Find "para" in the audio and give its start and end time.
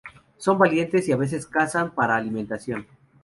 1.93-2.15